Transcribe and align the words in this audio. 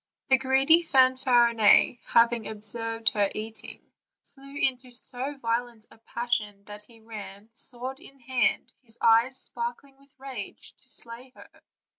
The 0.29 0.37
greedy 0.39 0.81
Fanfarinet, 0.81 1.99
having 2.07 2.47
observed 2.47 3.09
her 3.09 3.29
eating, 3.35 3.85
flew 4.23 4.55
into 4.55 4.89
so 4.89 5.37
vio 5.39 5.65
lent 5.65 5.85
a 5.91 5.99
passion 5.99 6.63
that 6.63 6.81
he 6.81 6.99
ran, 6.99 7.51
sword 7.53 7.99
in 7.99 8.19
hand, 8.19 8.73
his 8.81 8.97
eyes 8.99 9.37
sparkling 9.39 9.99
with 9.99 10.15
rage, 10.19 10.73
to 10.77 10.91
slay 10.91 11.29
her. 11.35 11.47